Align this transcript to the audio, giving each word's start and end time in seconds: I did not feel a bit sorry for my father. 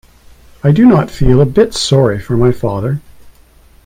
I 0.63 0.71
did 0.71 0.87
not 0.87 1.11
feel 1.11 1.41
a 1.41 1.45
bit 1.45 1.75
sorry 1.75 2.17
for 2.19 2.35
my 2.35 2.51
father. 2.51 3.01